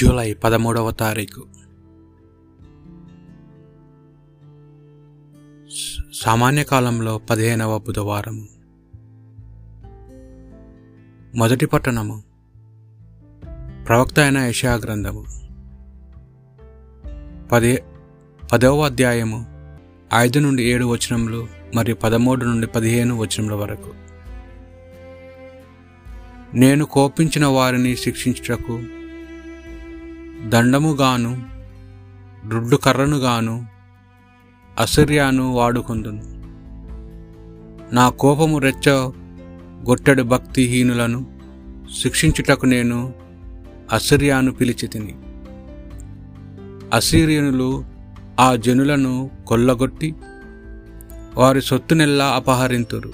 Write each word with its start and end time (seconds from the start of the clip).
July 0.00 0.34
పదమూడవ 0.34 0.90
తారీఖు. 0.90 1.46
సామాన్య 6.14 6.64
కాలంలో 6.64 7.18
పదిహేనవ 7.18 7.78
బుధవారము. 7.78 8.46
మొదటి 11.34 11.66
పట్టణము. 11.66 12.22
ప్రవక్త 13.88 14.18
అయిన 14.18 14.38
యశా 14.38 14.74
గ్రంథము. 14.74 15.24
పది 17.52 17.78
పదవ 18.52 18.80
అధ్యాయము 18.80 19.46
ఐదు 20.14 20.38
నుండి 20.38 20.64
ఏడు 20.64 20.84
వచనములు 20.84 21.48
మరియు 21.74 21.96
పదమూడు 21.96 22.44
నుండి 22.44 22.66
పదిహేను 22.66 23.18
వచనముల 23.18 23.54
వరకు. 23.54 23.94
నేను 26.56 26.84
కోపించిన 26.84 27.46
వారిని 27.46 27.96
శిక్షించుటకు 27.96 28.97
దండముగాను 30.46 31.44
రుడ్డు 32.48 32.76
కర్రనుగాను 32.76 33.66
అసిర్యాను 34.78 35.52
వాడుకుందును. 35.52 36.22
నా 37.94 38.08
కోపము 38.08 38.58
రెచ్చ 38.58 38.90
గొట్టెడు 39.88 40.22
భక్తిహీనులను 40.22 41.26
శిక్షించుటకు 42.02 42.66
నేను 42.66 43.14
అసిర్యాను 43.92 44.52
పిలిచి 44.52 44.88
తిని 44.88 45.14
అసీరియనులు 46.92 47.84
ఆ 48.40 48.56
జనులను 48.56 49.30
కొల్లగొట్టి 49.46 50.14
వారి 51.34 51.62
సొత్తునెల్లా 51.62 52.26
అపహరింతురు. 52.26 53.12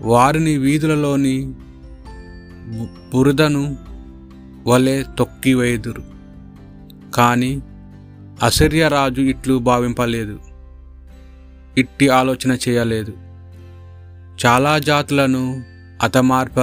వారిని 0.00 0.58
వీధులలోని 0.58 1.54
బురదను 3.12 3.76
వలె 4.70 5.02
తొక్కివేయుదురు 5.18 6.02
కానీ 7.14 7.62
అసిర్య 8.42 8.88
రాజు 8.88 9.20
ఇట్లు 9.20 9.58
భావింపలేదు. 9.58 10.38
ఇట్టి 11.78 12.08
ఆలోచన 12.08 12.56
చేయలేదు. 12.68 13.12
చాలా 14.46 14.78
జాతులను 14.78 15.64
అతమార్ప 16.02 16.58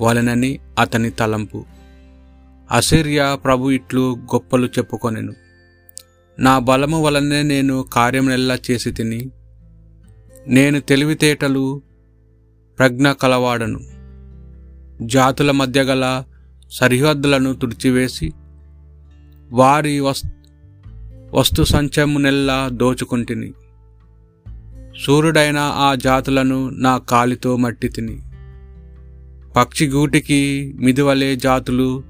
వలనని 0.00 0.58
అతని 0.78 1.10
తలంపు. 1.10 1.64
అసిర్య 2.70 3.36
ప్రభు 3.44 3.70
ఇట్లు 3.70 4.14
గొప్పలు 4.14 4.66
చెప్పుకొనెను. 4.66 5.32
నా 6.38 6.58
బలము 6.58 7.02
వలనే 7.02 7.42
నేను 7.42 7.84
కార్యమునెల్లా 7.92 8.58
చేసి 8.70 8.90
తిని 8.90 9.30
నేను 10.46 10.80
తెలివితేటలు 10.80 11.82
ప్రజ్ఞ 12.78 13.12
కలవాడను. 13.12 13.80
జాతుల 15.02 15.50
మధ్య 15.50 15.82
గల 15.82 16.24
సరిహద్దులను 16.70 17.54
తుడిచివేసి 17.54 18.32
వారి 19.52 20.00
వస్ 20.00 20.22
వస్తు 21.34 21.62
సంచమునెల్లా 21.62 22.68
దోచుకుంటుని. 22.72 23.52
సూర్యుడైన 25.06 25.58
ఆ 25.58 25.94
జాతులను 25.94 26.70
నా 26.70 26.98
కాలితో 26.98 27.56
మట్టి 27.56 27.88
తిని. 27.88 28.18
పక్షి 29.56 29.88
గూటికి 29.88 30.74
మిదివలే 30.80 31.36
జాతులు 31.36 32.02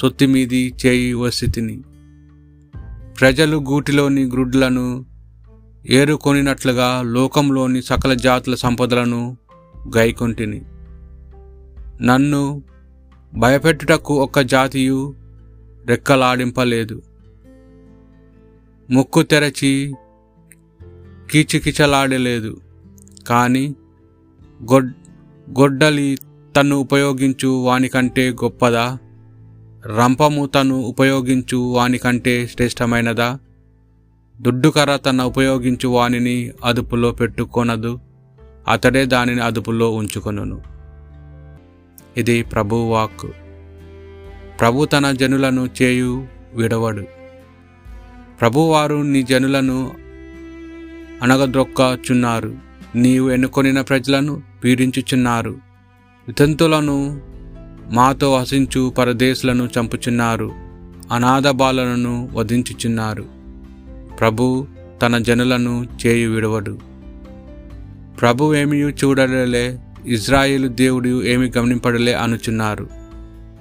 సొత్తి 0.00 0.26
మీది 0.26 0.74
చేయి 0.86 1.12
వసి 1.12 1.50
తిని. 1.50 1.82
ప్రజలు 3.20 3.56
గూటిలోని 3.56 4.24
గ్రుడ్లను 4.24 5.04
ఏరుకొనినట్లుగా 5.90 7.02
లోకంలోని 7.02 7.82
సకల 7.82 8.14
జాతుల 8.14 8.54
సంపదలను 8.54 9.36
గైకొంటిని. 9.96 10.62
నన్ను 12.02 12.62
భయపెట్టుటకు 13.34 14.22
ఒక్క 14.22 14.40
జాతియు 14.40 15.14
రెక్కలాడింపలేదు. 15.86 17.02
ముక్కు 18.90 19.22
తెరచి 19.22 19.94
కీచుకిచలాడలేదు. 21.30 22.60
కానీ 23.28 23.74
గొడ్ 24.72 24.92
గొడ్డలి 25.50 26.18
తను 26.56 26.76
ఉపయోగించు 26.76 27.48
వానికంటే 27.48 28.30
గొప్పదా? 28.30 28.98
రంపము 29.86 30.46
తను 30.46 30.74
ఉపయోగించు 30.74 31.56
వానికంటే 31.56 32.46
శ్రేష్టమైనదా? 32.46 33.38
దుడ్డుకర్ర 34.40 34.96
తన 34.96 35.22
ఉపయోగించు 35.22 35.88
వానిని 35.88 36.52
అదుపులో 36.64 37.12
పెట్టుకొనదు. 37.12 38.00
అతడే 38.68 39.04
దానిని 39.04 39.40
అదుపులో 39.40 39.90
ఉంచుకొనును. 39.90 40.75
ఇది 42.16 42.42
ప్రభు 42.42 42.76
వాక్కు 42.76 43.28
ప్రభు 44.60 44.84
తన 44.84 45.10
జనులను 45.10 45.68
చేయు 45.82 46.26
విడవడు. 46.54 47.02
ప్రభువారు 48.40 49.02
నీ 49.02 49.22
జనులను 49.22 49.92
అనగద్రొక్కచున్నారు 51.22 52.56
నీవు 52.96 53.30
ఎన్నుకొనిన 53.30 53.80
ప్రజలను 53.80 54.42
పీడించుచున్నారు. 54.64 55.56
వితంతులను 56.28 57.20
మాతో 57.92 58.34
వసించు 58.34 58.90
పరదేశులను 58.98 59.68
చంపుచున్నారు. 59.78 60.52
అనాథ 61.12 61.48
బాలలను 61.48 62.28
వధించుచున్నారు. 62.32 63.24
ప్రభు 64.20 64.66
తన 65.02 65.18
జనులను 65.18 65.86
చేయు 66.06 66.30
విడవడు. 66.30 66.78
ప్రభు 68.20 68.54
ఏమీ 68.54 68.76
చూడలే 68.76 69.78
ఇజ్రాయేలు 70.06 70.68
దేవుడు 70.68 71.24
ఏమి 71.24 71.52
గమనింపడలే 71.58 72.12
అనుచున్నారు. 72.12 72.88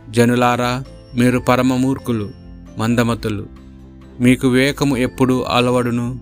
జనులారా 0.10 0.84
మీరు 1.16 1.40
పరమ 1.40 1.76
మూర్ఖులు 1.76 2.32
మందమతులు. 2.78 3.48
మీకు 4.20 4.48
వివేకము 4.48 4.98
ఎప్పుడు 4.98 5.44
అలవడును. 5.44 6.20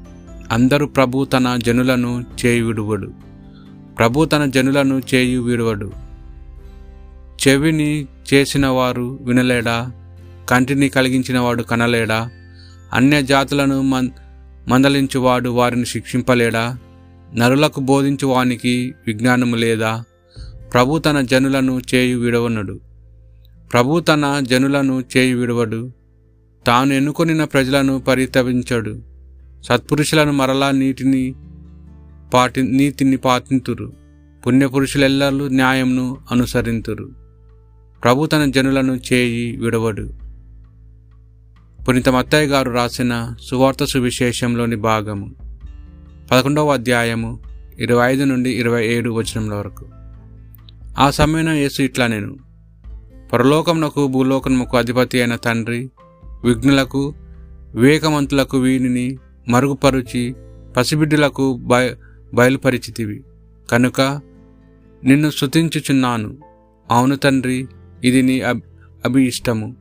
అందరూ 0.52 0.86
ప్రభు 0.86 1.26
తన 1.26 1.60
జనులను 1.66 2.26
చేయి 2.46 2.62
విడువడు. 2.62 3.12
ప్రభు 3.98 4.26
తన 4.26 4.46
జనులను 4.46 5.02
చేయి 5.14 5.38
విడువడు. 5.38 5.92
చెవిని 7.48 8.08
చేసిన 8.34 8.68
వారు 8.68 9.20
వినలేడా? 9.22 9.92
కంటిని 10.50 10.90
కలిగించినవాడు 10.90 11.64
కనలేడా? 11.64 12.30
అన్య 12.94 13.22
జాతులను 13.22 13.82
మన్ 13.82 14.10
మందలించువాడు 14.68 15.50
వారిని 15.50 15.86
శిక్షింపలేడా? 15.86 16.78
నరులకు 17.36 17.80
బోధించు 17.80 18.28
వానికి 18.28 18.94
విజ్ఞానము 19.08 19.56
లేదా? 19.56 20.04
ప్రభు 20.74 21.00
తన 21.00 21.22
జనులను 21.22 21.82
చేయి 21.96 22.16
విడవనుడు. 22.16 22.80
ప్రభు 23.74 24.00
తన 24.00 24.40
జనులను 24.42 25.04
చేయి 25.18 25.34
విడవడు. 25.34 25.92
తాను 26.68 26.94
ఎన్నుకొనిన 26.94 27.44
ప్రజలను 27.44 28.00
పరితపించడు. 28.00 29.02
సత్పురుషులను 29.64 30.32
మరలా 30.32 30.72
నీటిని 30.72 31.36
పాటి 32.34 32.64
నీతిని 32.64 33.18
పాటింతురు. 33.18 33.94
పుణ్యపురుషులెల్లరూ 34.48 35.48
న్యాయంను 35.48 36.18
అనుసరింతురు. 36.32 37.10
ప్రభు 38.04 38.26
తన 38.26 38.46
జనులను 38.46 39.00
చేయి 39.14 39.58
విడవడు. 39.58 40.14
పునీత 41.90 42.10
మత్తయ్య 42.10 42.48
గారు 42.48 42.72
రాసిన 42.72 43.36
సువార్త 43.42 43.86
సువిశేషంలోని 43.86 44.76
భాగము. 44.76 45.36
పదకొండవ 46.32 46.74
అధ్యాయము 46.74 47.40
ఇరవై 47.80 48.14
ఐదు 48.14 48.24
నుండి 48.24 48.50
ఇరవై 48.50 48.88
ఏడు 48.88 49.10
వచనముల 49.10 49.54
వరకు. 49.54 49.86
ఆ 51.00 51.10
సమయంలో 51.10 51.52
యేసు 51.52 51.82
ఇట్లా 51.82 52.08
నేను. 52.08 52.38
పరలోకమునకు 53.34 54.08
భూలోకమునకు 54.08 54.78
అధిపతి 54.78 55.22
అయిన 55.22 55.36
తండ్రి 55.36 55.90
విఘ్నులకు 56.44 57.14
వివేకవంతులకు 57.76 58.58
వీనిని 58.58 59.18
మరుగుపరుచి 59.50 60.36
పసిబిడ్డలకు 60.78 61.58
బయ 61.58 61.96
బయలుపరిచితివి. 62.34 63.24
కనుక 63.72 64.02
నిన్ను 65.04 65.30
శుతించుచున్నాను 65.30 66.38
అవును 66.92 67.16
తండ్రి 67.16 67.68
ఇది 68.04 68.22
నీ 68.22 68.42
అబ్ 68.42 68.62
అభి 69.06 69.28
ఇష్టము 69.28 69.76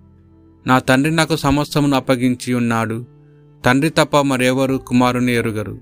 నా 0.67 0.79
తండ్రి 0.79 1.11
నాకు 1.11 1.37
సమస్తమును 1.37 1.97
అప్పగించి 1.97 2.55
ఉన్నాడు. 2.55 3.07
తండ్రి 3.65 3.91
తప్ప 3.91 4.21
మరెవరు 4.21 4.77
కుమారుని 4.77 5.33
ఎరుగరు. 5.33 5.79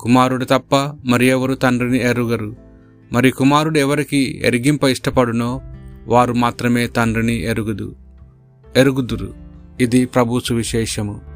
కుమారుడు 0.00 0.44
తప్ప 0.44 0.76
మరి 1.04 1.26
ఎవరు 1.26 1.54
తండ్రిని 1.54 1.98
ఎరుగరు. 1.98 2.69
మరి 3.12 3.30
కుమారుడు 3.30 3.78
ఎవరికి 3.78 4.40
ఎరిగింప 4.44 4.84
ఇష్టపడునో 4.84 5.60
వారు 6.06 6.32
మాత్రమే 6.32 6.86
తండ్రిని 6.86 7.42
ఎరుగుదు 7.42 7.96
ఎరుగుదురు. 8.76 9.34
ఇది 9.80 10.06
ప్రభు 10.06 10.40
సువిశేషము. 10.40 11.29